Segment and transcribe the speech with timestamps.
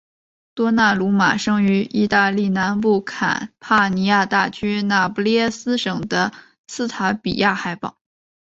[0.55, 6.31] 多纳鲁马生于义大利南部坎帕尼亚大区那不勒斯省的
[6.67, 7.99] 斯塔比亚海堡。